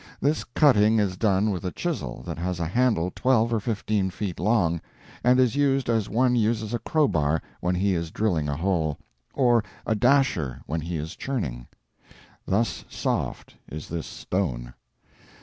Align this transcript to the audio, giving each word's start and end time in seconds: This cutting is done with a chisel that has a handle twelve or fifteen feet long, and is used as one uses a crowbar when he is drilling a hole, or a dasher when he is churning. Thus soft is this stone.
This 0.19 0.43
cutting 0.43 0.97
is 0.97 1.15
done 1.15 1.51
with 1.51 1.63
a 1.63 1.71
chisel 1.71 2.23
that 2.25 2.39
has 2.39 2.59
a 2.59 2.65
handle 2.65 3.11
twelve 3.15 3.53
or 3.53 3.59
fifteen 3.59 4.09
feet 4.09 4.39
long, 4.39 4.81
and 5.23 5.39
is 5.39 5.55
used 5.55 5.91
as 5.91 6.09
one 6.09 6.35
uses 6.35 6.73
a 6.73 6.79
crowbar 6.79 7.39
when 7.59 7.75
he 7.75 7.93
is 7.93 8.09
drilling 8.09 8.49
a 8.49 8.55
hole, 8.57 8.97
or 9.35 9.63
a 9.85 9.93
dasher 9.93 10.63
when 10.65 10.81
he 10.81 10.97
is 10.97 11.15
churning. 11.15 11.67
Thus 12.47 12.83
soft 12.89 13.55
is 13.71 13.89
this 13.89 14.07
stone. 14.07 14.73